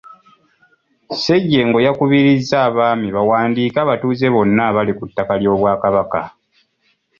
[1.15, 6.19] Ssejjengo yakubirizza abaami bawandiike abatuuze bonna abali ku ttaka ly’Obwakabaka.